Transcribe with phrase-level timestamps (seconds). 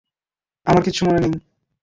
[0.65, 1.31] আমার কিছু মনে নেই।